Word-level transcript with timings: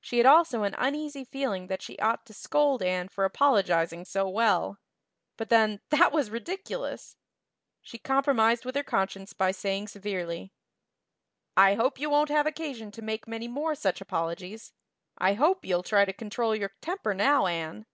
She 0.00 0.18
had 0.18 0.26
also 0.26 0.62
an 0.62 0.76
uneasy 0.78 1.24
feeling 1.24 1.66
that 1.66 1.82
she 1.82 1.98
ought 1.98 2.24
to 2.26 2.32
scold 2.32 2.84
Anne 2.84 3.08
for 3.08 3.24
apologizing 3.24 4.04
so 4.04 4.28
well; 4.28 4.78
but 5.36 5.48
then, 5.48 5.80
that 5.90 6.12
was 6.12 6.30
ridiculous! 6.30 7.16
She 7.82 7.98
compromised 7.98 8.64
with 8.64 8.76
her 8.76 8.84
conscience 8.84 9.32
by 9.32 9.50
saying 9.50 9.88
severely: 9.88 10.52
"I 11.56 11.74
hope 11.74 11.98
you 11.98 12.08
won't 12.08 12.28
have 12.30 12.46
occasion 12.46 12.92
to 12.92 13.02
make 13.02 13.26
many 13.26 13.48
more 13.48 13.74
such 13.74 14.00
apologies. 14.00 14.72
I 15.18 15.34
hope 15.34 15.64
you'll 15.64 15.82
try 15.82 16.04
to 16.04 16.12
control 16.12 16.54
your 16.54 16.70
temper 16.80 17.12
now, 17.12 17.46
Anne." 17.46 17.86